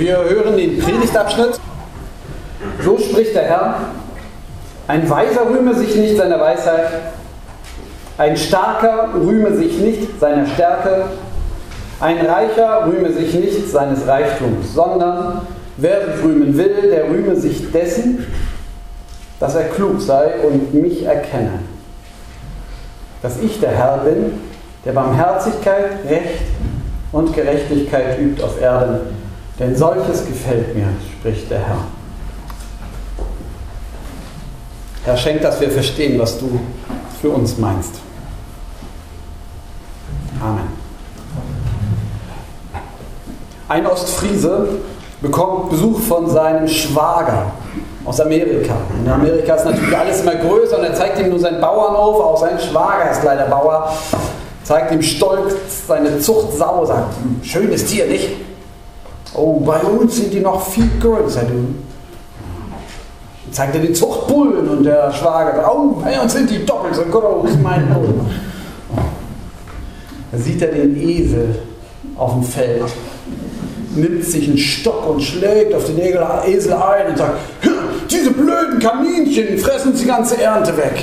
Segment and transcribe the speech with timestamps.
[0.00, 1.60] Wir hören den Predigtabschnitt.
[2.82, 3.74] So spricht der Herr.
[4.88, 6.86] Ein Weiser rühme sich nicht seiner Weisheit.
[8.16, 11.04] Ein Starker rühme sich nicht seiner Stärke.
[12.00, 15.42] Ein Reicher rühme sich nicht seines Reichtums, sondern
[15.76, 18.26] wer sich rühmen will, der rühme sich dessen,
[19.38, 21.58] dass er klug sei und mich erkenne.
[23.20, 24.40] Dass ich der Herr bin,
[24.86, 26.40] der Barmherzigkeit, Recht
[27.12, 29.19] und Gerechtigkeit übt auf Erden.
[29.60, 30.88] Denn solches gefällt mir,
[31.18, 31.84] spricht der Herr.
[35.04, 36.58] Herr, schenk, dass wir verstehen, was du
[37.20, 37.96] für uns meinst.
[40.40, 40.68] Amen.
[43.68, 44.68] Ein Ostfriese
[45.20, 47.52] bekommt Besuch von seinem Schwager
[48.06, 48.74] aus Amerika.
[49.04, 52.40] In Amerika ist natürlich alles immer größer und er zeigt ihm nur seinen Bauernhof, auch
[52.40, 53.92] sein Schwager ist leider Bauer,
[54.64, 55.54] zeigt ihm stolz
[55.86, 58.29] seine Zuchtsau, sagt, schönes Tier, nicht?
[59.42, 61.74] Oh, bei uns sind die noch viel größer, du.
[63.50, 67.52] Zeigt er den Zuchtbullen und der Schwager oh, bei uns sind die doppelt so groß,
[67.62, 68.20] mein Bullen.
[70.30, 71.58] Da sieht er den Esel
[72.16, 72.84] auf dem Feld,
[73.96, 77.38] nimmt sich einen Stock und schlägt auf den Esel ein und sagt,
[78.10, 81.02] diese blöden Kaninchen fressen die ganze Ernte weg.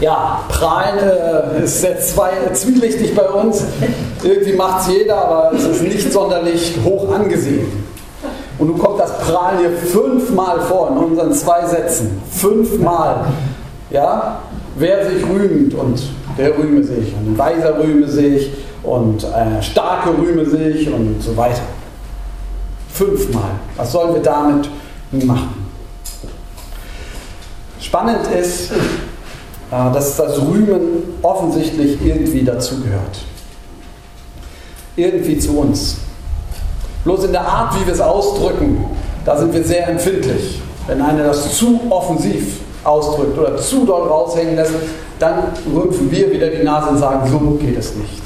[0.00, 3.64] Ja, Prahlen äh, ist sehr zwei, äh, zwielichtig bei uns.
[4.22, 7.70] Irgendwie macht es jeder, aber es ist nicht sonderlich hoch angesehen.
[8.58, 12.20] Und nun kommt das Prahlen hier fünfmal vor in unseren zwei Sätzen.
[12.30, 13.26] Fünfmal.
[13.90, 14.38] Ja?
[14.76, 16.00] Wer sich rühmt und
[16.38, 18.50] der rühme sich und ein Weiser rühme sich
[18.82, 21.62] und ein Starke rühme sich und so weiter.
[22.92, 23.50] Fünfmal.
[23.76, 24.70] Was sollen wir damit
[25.24, 25.60] machen?
[27.80, 28.74] Spannend ist, äh,
[29.70, 30.80] dass das Rühmen
[31.22, 33.20] offensichtlich irgendwie dazugehört.
[34.96, 35.98] Irgendwie zu uns.
[37.04, 38.84] Bloß in der Art, wie wir es ausdrücken,
[39.24, 40.60] da sind wir sehr empfindlich.
[40.86, 44.72] Wenn einer das zu offensiv ausdrückt oder zu doll raushängen lässt,
[45.18, 45.44] dann
[45.74, 48.22] rümpfen wir wieder die Nase und sagen, so geht es nicht.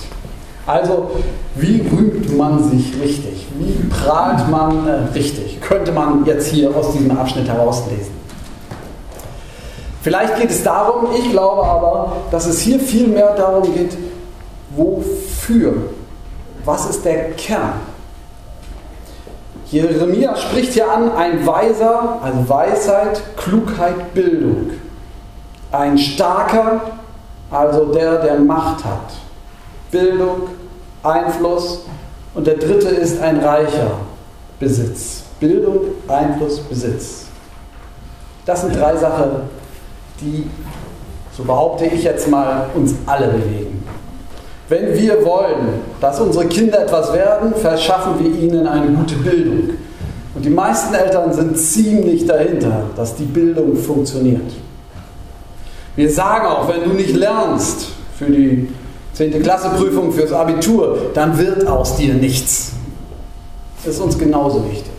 [0.66, 1.10] Also,
[1.56, 3.46] wie rühmt man sich richtig?
[3.58, 5.60] Wie prahlt man äh, richtig?
[5.60, 8.23] Könnte man jetzt hier aus diesem Abschnitt herauslesen.
[10.04, 13.96] Vielleicht geht es darum, ich glaube aber, dass es hier viel mehr darum geht,
[14.76, 15.76] wofür?
[16.66, 17.80] Was ist der Kern?
[19.70, 24.72] Jeremia spricht hier an, ein Weiser, also Weisheit, Klugheit, Bildung.
[25.72, 26.82] Ein Starker,
[27.50, 29.14] also der, der Macht hat.
[29.90, 30.48] Bildung,
[31.02, 31.86] Einfluss.
[32.34, 33.92] Und der dritte ist ein Reicher,
[34.60, 35.22] Besitz.
[35.40, 37.24] Bildung, Einfluss, Besitz.
[38.44, 39.48] Das sind drei Sachen,
[40.20, 40.44] die,
[41.36, 43.82] so behaupte ich jetzt mal, uns alle bewegen.
[44.68, 49.70] Wenn wir wollen, dass unsere Kinder etwas werden, verschaffen wir ihnen eine gute Bildung.
[50.34, 54.52] Und die meisten Eltern sind ziemlich dahinter, dass die Bildung funktioniert.
[55.96, 57.88] Wir sagen auch, wenn du nicht lernst
[58.18, 58.68] für die
[59.12, 59.42] 10.
[59.42, 62.72] Klasse Prüfung, fürs Abitur, dann wird aus dir nichts.
[63.84, 64.90] Das ist uns genauso wichtig.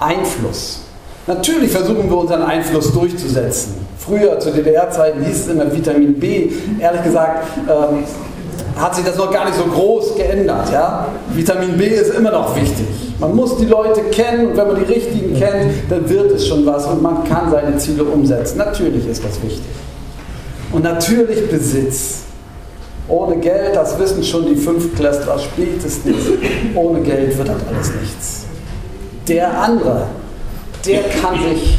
[0.00, 0.82] Einfluss.
[1.30, 3.74] Natürlich versuchen wir unseren Einfluss durchzusetzen.
[3.98, 6.48] Früher, zu DDR-Zeiten, hieß es immer Vitamin B.
[6.80, 8.02] Ehrlich gesagt, ähm,
[8.76, 10.72] hat sich das noch gar nicht so groß geändert.
[10.72, 11.06] Ja?
[11.32, 12.84] Vitamin B ist immer noch wichtig.
[13.20, 16.66] Man muss die Leute kennen und wenn man die richtigen kennt, dann wird es schon
[16.66, 18.58] was und man kann seine Ziele umsetzen.
[18.58, 19.62] Natürlich ist das wichtig.
[20.72, 22.22] Und natürlich Besitz.
[23.06, 26.16] Ohne Geld, das wissen schon die Fünftklässler spätestens,
[26.74, 28.46] ohne Geld wird das alles nichts.
[29.28, 30.06] Der andere,
[30.84, 31.78] der kann sich,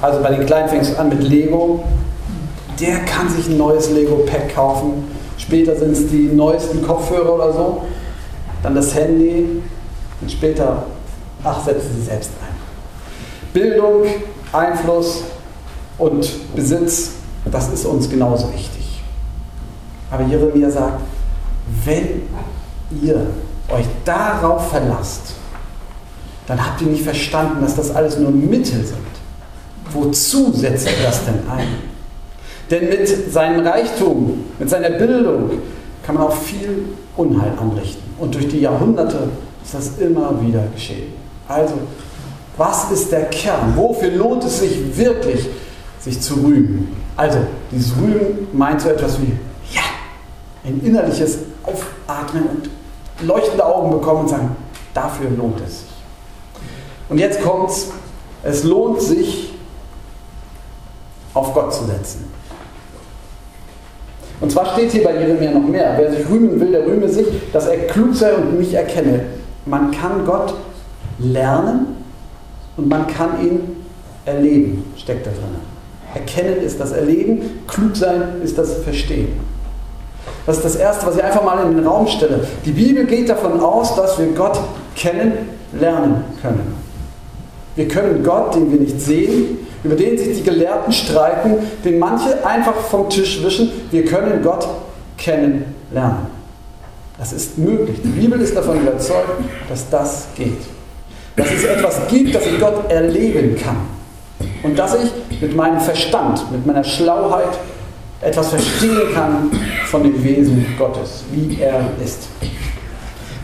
[0.00, 1.84] also bei den Kleinen fängt es an mit Lego,
[2.80, 5.04] der kann sich ein neues Lego-Pack kaufen.
[5.38, 7.82] Später sind es die neuesten Kopfhörer oder so.
[8.62, 9.62] Dann das Handy.
[10.20, 10.84] Und später,
[11.44, 12.54] ach, setzen Sie selbst ein.
[13.52, 14.04] Bildung,
[14.52, 15.24] Einfluss
[15.98, 17.12] und Besitz,
[17.44, 19.02] das ist uns genauso wichtig.
[20.10, 21.00] Aber Jeremia sagt,
[21.84, 22.22] wenn
[23.02, 23.26] ihr
[23.68, 25.34] euch darauf verlasst,
[26.46, 28.98] dann habt ihr nicht verstanden, dass das alles nur Mittel sind.
[29.92, 31.68] Wozu setzt er das denn ein?
[32.70, 35.50] Denn mit seinem Reichtum, mit seiner Bildung
[36.02, 36.86] kann man auch viel
[37.16, 38.02] Unheil anrichten.
[38.18, 39.28] Und durch die Jahrhunderte
[39.62, 41.12] ist das immer wieder geschehen.
[41.46, 41.74] Also,
[42.56, 43.74] was ist der Kern?
[43.76, 45.46] Wofür lohnt es sich wirklich,
[46.00, 46.96] sich zu rühmen?
[47.16, 47.38] Also,
[47.70, 49.32] dieses Rühmen meint so etwas wie,
[49.74, 49.82] ja,
[50.64, 52.70] ein innerliches Aufatmen und
[53.26, 54.56] leuchtende Augen bekommen und sagen,
[54.94, 55.91] dafür lohnt es sich.
[57.12, 57.90] Und jetzt kommt's,
[58.42, 59.52] es lohnt sich,
[61.34, 62.24] auf Gott zu setzen.
[64.40, 65.94] Und zwar steht hier bei Jeremia noch mehr.
[65.98, 69.26] Wer sich rühmen will, der rühme sich, dass er klug sei und mich erkenne.
[69.66, 70.54] Man kann Gott
[71.18, 71.98] lernen
[72.78, 73.84] und man kann ihn
[74.24, 75.56] erleben, steckt da drin.
[76.14, 79.38] Erkennen ist das Erleben, klug sein ist das Verstehen.
[80.46, 82.46] Das ist das Erste, was ich einfach mal in den Raum stelle.
[82.64, 84.58] Die Bibel geht davon aus, dass wir Gott
[84.96, 85.34] kennen,
[85.78, 86.81] lernen können.
[87.74, 92.46] Wir können Gott, den wir nicht sehen, über den sich die Gelehrten streiten, den manche
[92.46, 94.68] einfach vom Tisch wischen, wir können Gott
[95.16, 96.26] kennenlernen.
[97.18, 97.98] Das ist möglich.
[98.02, 99.30] Die Bibel ist davon überzeugt,
[99.68, 100.60] dass das geht.
[101.36, 103.76] Dass es etwas gibt, das ich Gott erleben kann.
[104.62, 107.58] Und dass ich mit meinem Verstand, mit meiner Schlauheit
[108.20, 109.50] etwas verstehen kann
[109.86, 112.28] von dem Wesen Gottes, wie er ist.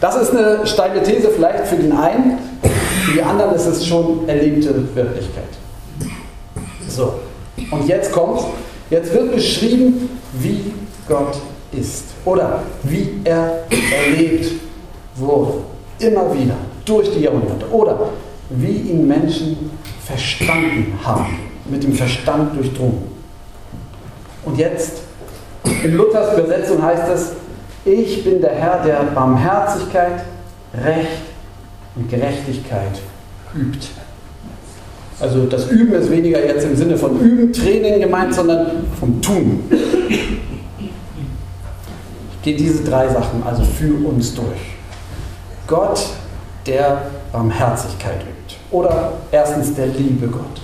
[0.00, 2.38] Das ist eine steile These vielleicht für den einen,
[3.08, 5.48] für die anderen ist es schon erlebte Wirklichkeit.
[6.86, 7.14] So,
[7.70, 8.40] und jetzt kommt,
[8.90, 10.72] jetzt wird beschrieben, wie
[11.08, 11.38] Gott
[11.72, 14.52] ist oder wie er erlebt
[15.16, 15.54] wurde.
[16.00, 17.66] Immer wieder, durch die Jahrhunderte.
[17.70, 17.98] Oder
[18.50, 19.70] wie ihn Menschen
[20.04, 23.04] verstanden haben, mit dem Verstand durchdrungen.
[24.44, 24.98] Und jetzt,
[25.82, 27.32] in Luthers Übersetzung heißt es,
[27.84, 30.24] ich bin der Herr, der Barmherzigkeit,
[30.74, 31.22] Recht
[31.98, 33.00] und Gerechtigkeit
[33.54, 33.88] übt.
[35.20, 39.64] Also das Üben ist weniger jetzt im Sinne von Üben, Training gemeint, sondern vom Tun.
[42.32, 44.76] Ich gehe diese drei Sachen also für uns durch.
[45.66, 46.06] Gott,
[46.66, 47.02] der
[47.32, 48.56] Barmherzigkeit übt.
[48.70, 50.60] Oder erstens der liebe Gott.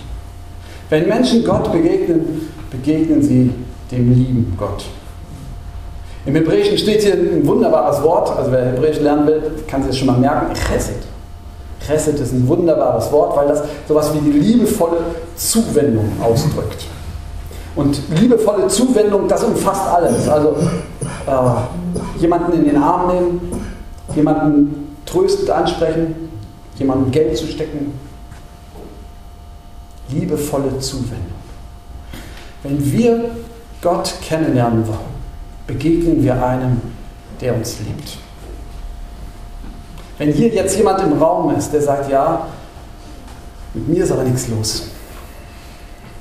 [0.89, 3.51] Wenn Menschen Gott begegnen, begegnen sie
[3.91, 4.85] dem lieben Gott.
[6.27, 9.99] Im Hebräischen steht hier ein wunderbares Wort, also wer Hebräisch lernen will, kann sich das
[9.99, 11.03] schon mal merken, Chesed.
[11.87, 14.99] Chesed ist ein wunderbares Wort, weil das sowas wie die liebevolle
[15.37, 16.87] Zuwendung ausdrückt.
[17.77, 20.29] Und liebevolle Zuwendung, das umfasst alles.
[20.29, 20.57] Also
[21.27, 23.41] äh, jemanden in den Arm nehmen,
[24.15, 26.31] jemanden tröstend ansprechen,
[26.79, 27.93] jemandem Geld zu stecken.
[30.09, 31.35] Liebevolle Zuwendung.
[32.63, 33.31] Wenn wir
[33.83, 35.15] Gott kennenlernen wollen,
[35.67, 36.81] begegnen wir einem,
[37.41, 38.24] der uns liebt.
[40.19, 42.47] Wenn hier jetzt jemand im Raum ist, der sagt, ja,
[43.73, 44.89] mit mir ist aber nichts los.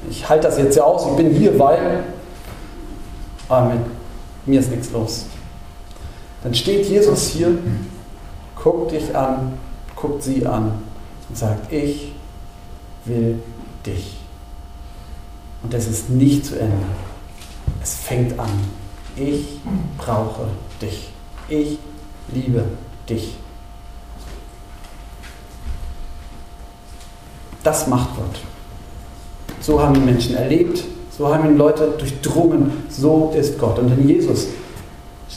[0.10, 2.04] Ich halte das jetzt ja aus, ich bin hier, weil,
[3.48, 3.80] aber mit
[4.45, 5.25] mir ist nichts los.
[6.44, 7.57] Dann steht Jesus hier,
[8.62, 9.54] guckt dich an,
[9.95, 10.74] guckt sie an
[11.30, 12.13] und sagt, ich
[13.06, 13.40] will
[13.86, 14.18] dich.
[15.62, 16.86] Und es ist nicht zu Ende.
[17.81, 18.50] Es fängt an.
[19.16, 19.60] Ich
[19.98, 20.48] brauche
[20.81, 21.10] dich.
[21.48, 21.78] Ich
[22.34, 22.66] liebe
[23.07, 23.38] dich.
[27.63, 28.42] Das macht Gott.
[29.62, 30.83] So haben die Menschen erlebt,
[31.18, 33.80] so haben ihn Leute durchdrungen, so ist Gott.
[33.80, 34.48] Und in Jesus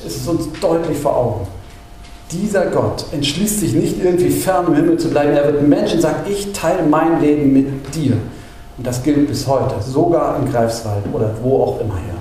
[0.05, 1.47] ist es uns deutlich vor Augen.
[2.33, 5.33] Dieser Gott entschließt sich nicht irgendwie fern im Himmel zu bleiben.
[5.33, 8.17] Er wird Menschen sagen, ich teile mein Leben mit dir.
[8.77, 12.17] Und das gilt bis heute, sogar in Greifswald oder wo auch immer her.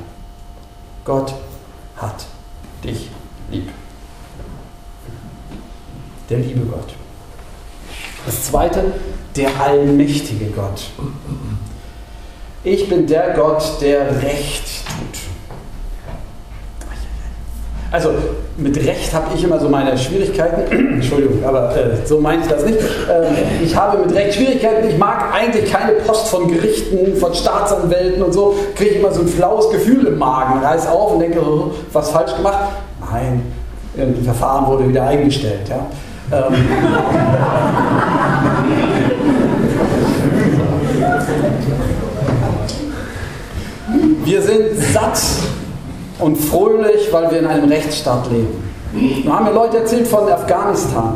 [1.04, 1.34] Gott
[1.98, 2.25] hat
[2.84, 3.10] dich
[3.51, 3.69] lieb.
[6.30, 6.94] Der liebe Gott.
[8.25, 8.94] Das zweite,
[9.36, 10.90] der allmächtige Gott.
[12.64, 15.20] Ich bin der Gott, der Recht tut.
[17.92, 18.10] Also
[18.58, 20.72] mit Recht habe ich immer so meine Schwierigkeiten.
[20.96, 22.80] Entschuldigung, aber äh, so meine ich das nicht.
[22.80, 24.89] Ähm, ich habe mit Recht Schwierigkeiten.
[24.89, 28.56] Ich mag eigentlich keine Post von Gerichten, von Staatsanwälten und so.
[28.75, 30.63] Kriege ich immer so ein flaues Gefühl im Magen.
[30.63, 32.70] Reiß auf und denke, oh, was falsch gemacht?
[33.12, 33.44] Nein,
[33.98, 35.70] ein Verfahren wurde wieder eingestellt.
[35.70, 35.86] Ja?
[36.32, 36.54] Ähm,
[44.25, 45.20] wir sind satt
[46.20, 48.63] und fröhlich, weil wir in einem Rechtsstaat leben.
[49.24, 51.15] Nun haben mir Leute erzählt von Afghanistan.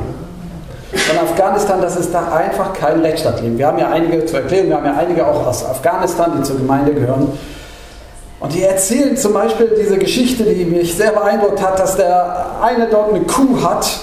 [0.91, 3.57] Von Afghanistan, dass es da einfach kein Rechtsstaat gibt.
[3.57, 6.57] Wir haben ja einige zu erklären, wir haben ja einige auch aus Afghanistan, die zur
[6.57, 7.31] Gemeinde gehören.
[8.39, 12.87] Und die erzählen zum Beispiel diese Geschichte, die mich sehr beeindruckt hat, dass der eine
[12.87, 13.99] dort eine Kuh hat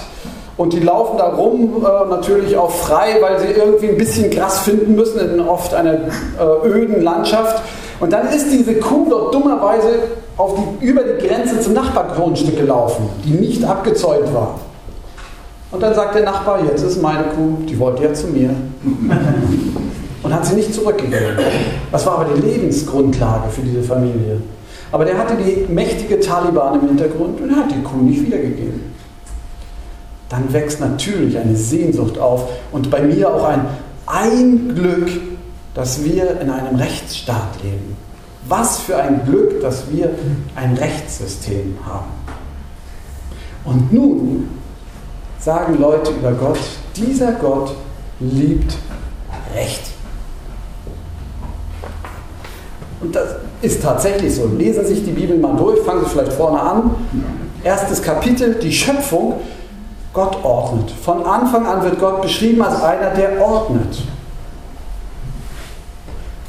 [0.57, 4.59] und die laufen da rum, äh, natürlich auch frei, weil sie irgendwie ein bisschen Gras
[4.59, 7.61] finden müssen in oft einer äh, öden Landschaft.
[7.99, 9.99] Und dann ist diese Kuh dort dummerweise
[10.37, 14.59] auf die, über die Grenze zum Nachbargrundstück gelaufen, die nicht abgezäunt war.
[15.71, 18.49] Und dann sagt der Nachbar, jetzt ist meine Kuh, die wollte ja zu mir.
[20.23, 21.37] Und hat sie nicht zurückgegeben.
[21.91, 24.41] Das war aber die Lebensgrundlage für diese Familie.
[24.91, 28.93] Aber der hatte die mächtige Taliban im Hintergrund und er hat die Kuh nicht wiedergegeben.
[30.29, 33.65] Dann wächst natürlich eine Sehnsucht auf und bei mir auch ein,
[34.05, 35.09] ein Glück,
[35.77, 37.95] dass wir in einem Rechtsstaat leben.
[38.47, 40.09] Was für ein Glück, dass wir
[40.55, 42.07] ein Rechtssystem haben.
[43.63, 44.49] Und nun
[45.37, 46.57] sagen Leute über Gott,
[46.95, 47.75] dieser Gott
[48.19, 48.75] liebt
[49.53, 49.91] Recht.
[52.99, 54.47] Und das ist tatsächlich so.
[54.47, 56.95] Lesen Sie sich die Bibel mal durch, fangen Sie vielleicht vorne an.
[57.63, 59.41] Erstes Kapitel, die Schöpfung.
[60.11, 60.89] Gott ordnet.
[60.89, 63.99] Von Anfang an wird Gott beschrieben als einer, der ordnet.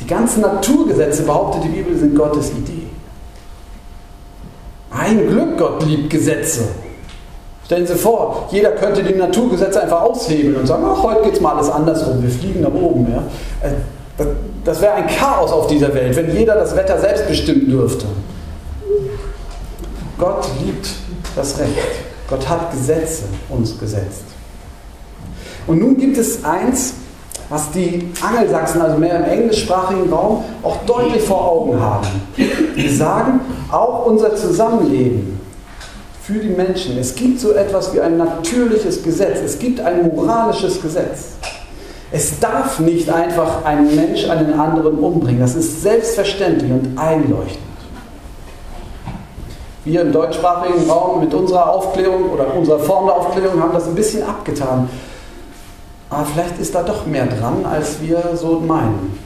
[0.09, 2.87] Ganzen Naturgesetze, behauptet die Bibel, sind Gottes Idee.
[4.91, 6.63] Ein Glück, Gott liebt Gesetze.
[7.67, 11.41] Stellen Sie vor, jeder könnte die Naturgesetze einfach aushebeln und sagen, ach, heute geht es
[11.41, 13.07] mal alles andersrum, wir fliegen nach oben.
[13.13, 13.23] Ja?
[13.69, 13.73] Äh,
[14.65, 18.07] das wäre ein Chaos auf dieser Welt, wenn jeder das Wetter selbst bestimmen dürfte.
[20.19, 20.89] Gott liebt
[21.37, 21.77] das Recht.
[22.29, 24.25] Gott hat Gesetze uns gesetzt.
[25.67, 26.95] Und nun gibt es eins,
[27.49, 32.07] was die Angelsachsen, also mehr im englischsprachigen Raum, auch deutlich vor Augen haben.
[32.37, 33.41] Die sagen,
[33.73, 35.41] auch unser Zusammenleben
[36.23, 40.81] für die Menschen, es gibt so etwas wie ein natürliches Gesetz, es gibt ein moralisches
[40.83, 41.37] Gesetz.
[42.11, 45.41] Es darf nicht einfach ein Mensch einen anderen umbringen.
[45.41, 47.59] Das ist selbstverständlich und einleuchtend.
[49.85, 53.95] Wir im deutschsprachigen Raum mit unserer Aufklärung oder unserer Form der Aufklärung haben das ein
[53.95, 54.89] bisschen abgetan.
[56.11, 59.19] Aber vielleicht ist da doch mehr dran, als wir so meinen.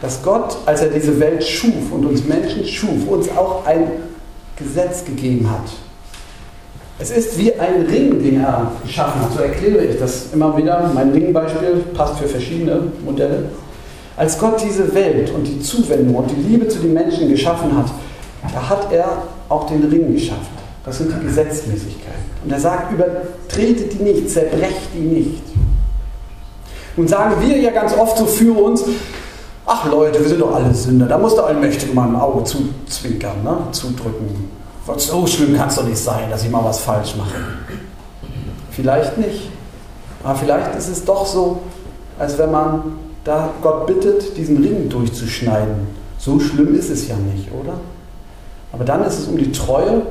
[0.00, 3.88] Dass Gott, als er diese Welt schuf und uns Menschen schuf, uns auch ein
[4.56, 5.70] Gesetz gegeben hat.
[6.98, 9.32] Es ist wie ein Ring, den er geschaffen hat.
[9.32, 10.90] So erkläre ich das immer wieder.
[10.94, 13.44] Mein Ringbeispiel passt für verschiedene Modelle.
[14.16, 17.86] Als Gott diese Welt und die Zuwendung und die Liebe zu den Menschen geschaffen hat,
[18.52, 20.62] da hat er auch den Ring geschaffen.
[20.84, 22.22] Das sind die Gesetzmäßigkeiten.
[22.44, 25.42] Und er sagt, übertretet die nicht, zerbrecht die nicht.
[26.96, 28.84] Nun sagen wir ja ganz oft so für uns,
[29.64, 33.42] ach Leute, wir sind doch alle Sünder, da muss der Allmächtige mal ein Auge zuzwinkern,
[33.42, 33.56] ne?
[33.72, 34.50] zudrücken.
[34.96, 37.36] So schlimm kann es doch nicht sein, dass ich mal was falsch mache.
[38.70, 39.50] Vielleicht nicht.
[40.24, 41.60] Aber vielleicht ist es doch so,
[42.18, 45.86] als wenn man da Gott bittet, diesen Ring durchzuschneiden.
[46.18, 47.74] So schlimm ist es ja nicht, oder?
[48.72, 50.02] Aber dann ist es um die Treue,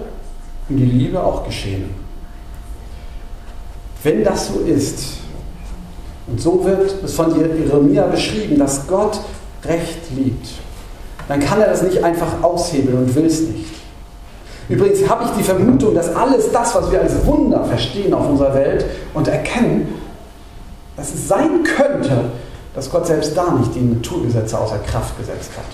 [0.70, 1.90] um die Liebe auch geschehen.
[4.04, 5.21] Wenn das so ist,
[6.28, 9.20] und so wird es von Jeremia beschrieben, dass Gott
[9.66, 10.48] Recht liebt,
[11.28, 13.70] dann kann er das nicht einfach aushebeln und will es nicht.
[14.70, 18.54] Übrigens habe ich die Vermutung, dass alles das, was wir als Wunder verstehen auf unserer
[18.54, 19.94] Welt und erkennen,
[20.96, 22.26] dass es sein könnte,
[22.74, 25.66] dass Gott selbst da nicht die Naturgesetze außer Kraft gesetzt hat.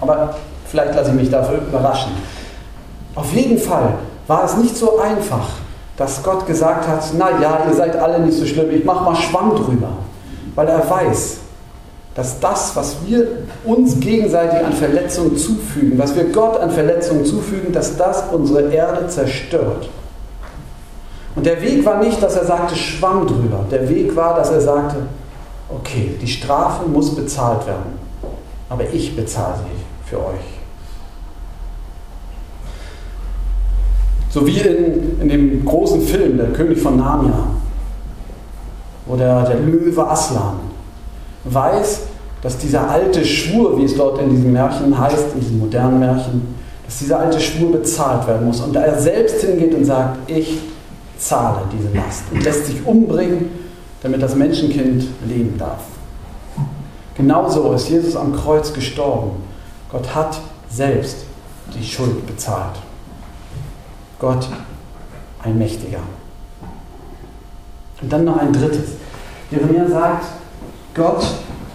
[0.00, 2.12] Aber vielleicht lasse ich mich dafür überraschen.
[3.14, 3.94] Auf jeden Fall
[4.26, 5.48] war es nicht so einfach,
[5.96, 9.16] dass Gott gesagt hat, na ja, ihr seid alle nicht so schlimm, ich mache mal
[9.16, 9.88] Schwamm drüber.
[10.54, 11.38] Weil er weiß,
[12.14, 13.26] dass das, was wir
[13.64, 19.08] uns gegenseitig an Verletzungen zufügen, was wir Gott an Verletzungen zufügen, dass das unsere Erde
[19.08, 19.88] zerstört.
[21.34, 23.64] Und der Weg war nicht, dass er sagte, Schwamm drüber.
[23.70, 24.96] Der Weg war, dass er sagte,
[25.70, 27.98] okay, die Strafe muss bezahlt werden,
[28.68, 30.61] aber ich bezahle sie für euch.
[34.32, 37.48] So wie in, in dem großen Film, Der König von Narnia,
[39.04, 40.54] wo der, der Löwe Aslan
[41.44, 42.00] weiß,
[42.40, 46.54] dass dieser alte Schwur, wie es dort in diesem Märchen heißt, in diesem modernen Märchen,
[46.86, 48.60] dass dieser alte Schwur bezahlt werden muss.
[48.62, 50.58] Und da er selbst hingeht und sagt, ich
[51.18, 53.50] zahle diese Last und lässt sich umbringen,
[54.02, 55.82] damit das Menschenkind leben darf.
[57.16, 59.32] Genauso ist Jesus am Kreuz gestorben.
[59.90, 61.18] Gott hat selbst
[61.78, 62.76] die Schuld bezahlt.
[64.22, 64.46] Gott,
[65.42, 65.98] ein Mächtiger.
[68.00, 68.92] Und dann noch ein drittes.
[69.50, 70.26] Jeremia sagt,
[70.94, 71.26] Gott,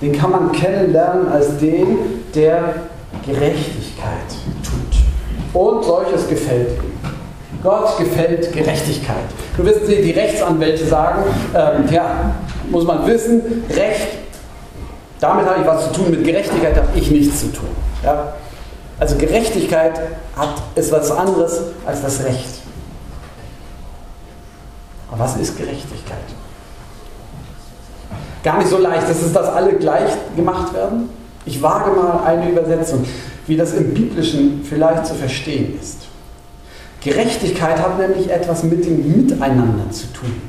[0.02, 2.74] den kann man kennenlernen als den, der
[3.26, 4.30] Gerechtigkeit
[4.64, 5.62] tut.
[5.62, 6.94] Und solches gefällt ihm.
[7.62, 9.26] Gott gefällt Gerechtigkeit.
[9.58, 11.24] Nun wissen Sie, die Rechtsanwälte sagen,
[11.54, 12.34] ähm, ja,
[12.70, 14.20] muss man wissen, Recht,
[15.20, 17.70] damit habe ich was zu tun, mit Gerechtigkeit habe ich nichts zu tun.
[18.06, 18.36] Ja?
[19.00, 20.00] Also Gerechtigkeit
[20.36, 22.62] hat, ist was anderes als das Recht.
[25.10, 26.18] Aber was ist Gerechtigkeit?
[28.48, 29.10] gar nicht so leicht.
[29.10, 31.10] dass es dass alle gleich gemacht werden.
[31.46, 33.04] Ich wage mal eine Übersetzung,
[33.46, 36.08] wie das im Biblischen vielleicht zu verstehen ist.
[37.02, 40.42] Gerechtigkeit hat nämlich etwas mit dem Miteinander zu tun.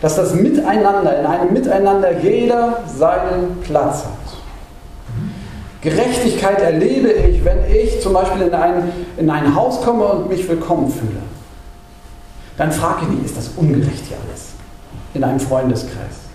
[0.00, 4.17] Dass das Miteinander, in einem Miteinander jeder seinen Platz hat.
[5.80, 10.48] Gerechtigkeit erlebe ich, wenn ich zum Beispiel in ein, in ein Haus komme und mich
[10.48, 11.22] willkommen fühle.
[12.56, 14.48] Dann frage ich mich, ist das ungerecht hier alles?
[15.14, 16.26] In einem Freundeskreis.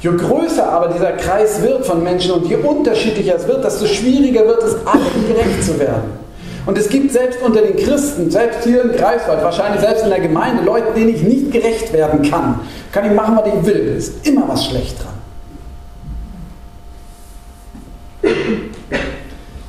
[0.00, 4.46] Je größer aber dieser Kreis wird von Menschen und je unterschiedlicher es wird, desto schwieriger
[4.46, 6.26] wird es, allen gerecht zu werden.
[6.66, 10.20] Und es gibt selbst unter den Christen, selbst hier in Greifswald, wahrscheinlich selbst in der
[10.20, 12.60] Gemeinde, Leute, denen ich nicht gerecht werden kann.
[12.90, 13.94] Kann ich machen, was ich will.
[13.96, 15.15] Ist immer was schlecht dran.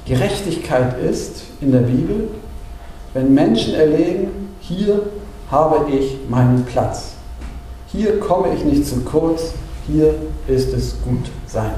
[0.08, 2.30] Gerechtigkeit ist in der Bibel,
[3.14, 5.02] wenn Menschen erleben, hier
[5.52, 7.16] habe ich meinen Platz.
[7.88, 9.54] Hier komme ich nicht zu kurz,
[9.86, 10.16] hier
[10.48, 11.72] ist es gut sein.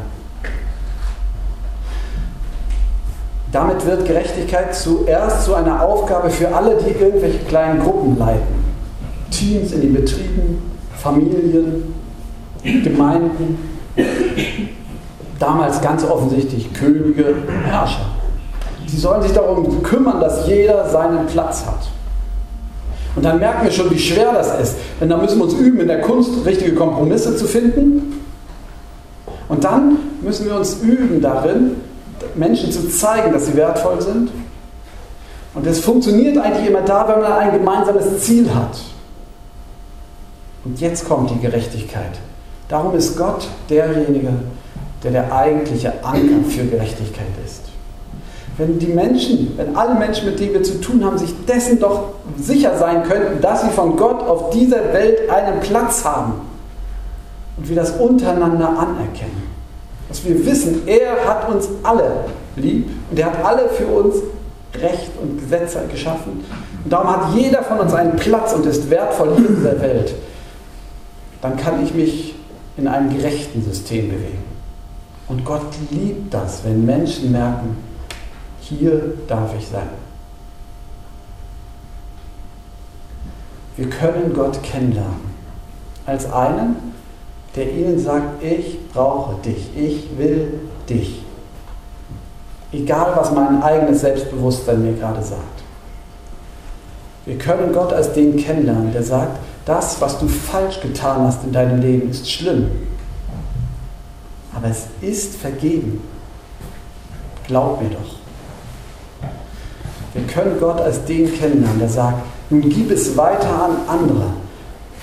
[3.52, 8.60] Damit wird Gerechtigkeit zuerst zu einer Aufgabe für alle, die irgendwelche kleinen Gruppen leiten.
[9.32, 11.96] Teams in den Betrieben, Familien,
[12.64, 13.58] Gemeinden,
[15.40, 17.34] damals ganz offensichtlich Könige,
[17.66, 18.19] Herrscher.
[18.90, 21.88] Sie sollen sich darum kümmern, dass jeder seinen Platz hat.
[23.16, 24.76] Und dann merken wir schon, wie schwer das ist.
[25.00, 28.24] Denn da müssen wir uns üben, in der Kunst richtige Kompromisse zu finden.
[29.48, 31.76] Und dann müssen wir uns üben darin,
[32.36, 34.30] Menschen zu zeigen, dass sie wertvoll sind.
[35.54, 38.80] Und das funktioniert eigentlich immer da, wenn man ein gemeinsames Ziel hat.
[40.64, 42.20] Und jetzt kommt die Gerechtigkeit.
[42.68, 44.30] Darum ist Gott derjenige,
[45.04, 47.64] der der eigentliche Anker für Gerechtigkeit ist.
[48.60, 52.10] Wenn die Menschen, wenn alle Menschen, mit denen wir zu tun haben, sich dessen doch
[52.38, 56.34] sicher sein könnten, dass sie von Gott auf dieser Welt einen Platz haben
[57.56, 59.44] und wir das untereinander anerkennen.
[60.10, 62.26] Dass wir wissen, er hat uns alle
[62.58, 64.16] lieb und er hat alle für uns
[64.76, 66.44] Recht und Gesetze geschaffen.
[66.84, 70.16] Und darum hat jeder von uns einen Platz und ist wertvoll hier in dieser Welt.
[71.42, 72.36] Dann kann ich mich
[72.76, 74.44] in einem gerechten System bewegen.
[75.30, 75.62] Und Gott
[75.92, 77.78] liebt das, wenn Menschen merken,
[78.70, 79.90] hier darf ich sein.
[83.76, 85.30] Wir können Gott kennenlernen
[86.06, 86.76] als einen,
[87.56, 90.60] der ihnen sagt, ich brauche dich, ich will
[90.90, 91.24] dich.
[92.72, 95.64] Egal, was mein eigenes Selbstbewusstsein mir gerade sagt.
[97.26, 101.52] Wir können Gott als den kennenlernen, der sagt, das, was du falsch getan hast in
[101.52, 102.70] deinem Leben, ist schlimm.
[104.56, 106.02] Aber es ist vergeben.
[107.48, 108.20] Glaub mir doch.
[110.14, 114.34] Wir können Gott als den kennenlernen, der sagt, nun gib es weiter an andere,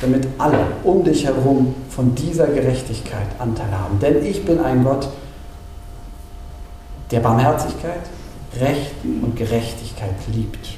[0.01, 4.01] damit alle um dich herum von dieser Gerechtigkeit Anteil haben.
[4.01, 5.09] Denn ich bin ein Gott,
[7.12, 8.01] der Barmherzigkeit,
[8.61, 10.77] Recht und Gerechtigkeit liebt.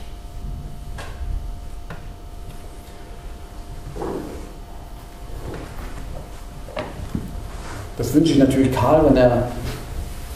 [7.96, 9.48] Das wünsche ich natürlich Karl, wenn er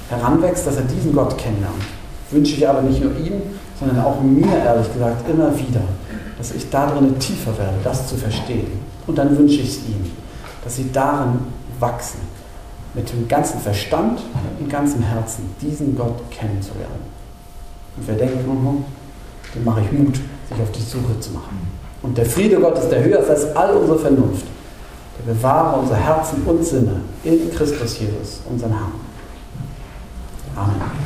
[0.08, 1.82] heranwächst, dass er diesen Gott kennenlernt.
[2.30, 3.40] Wünsche ich aber nicht nur ihm,
[3.78, 5.82] sondern auch mir, ehrlich gesagt, immer wieder,
[6.38, 8.66] dass ich darin tiefer werde, das zu verstehen.
[9.06, 10.10] Und dann wünsche ich es ihm,
[10.64, 11.38] dass sie darin
[11.80, 12.20] wachsen,
[12.94, 14.20] mit dem ganzen Verstand
[14.60, 17.12] und ganzem Herzen diesen Gott kennenzulernen.
[17.96, 18.84] Und wir denken, mhm,
[19.54, 21.58] dem mache ich Mut, sich auf die Suche zu machen.
[22.02, 24.46] Und der Friede Gottes, der höher ist als all unsere Vernunft,
[25.18, 28.92] der bewahre unser Herzen und Sinne in Christus Jesus, unseren Herrn.
[30.56, 31.01] Amen.